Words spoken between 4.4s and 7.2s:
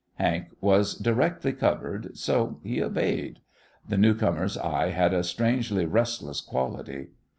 eye had a strangely restless quality.